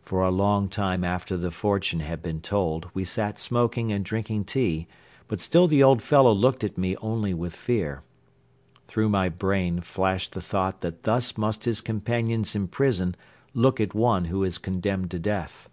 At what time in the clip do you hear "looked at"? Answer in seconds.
6.32-6.78